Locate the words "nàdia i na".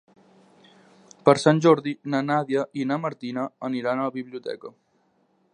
2.31-2.99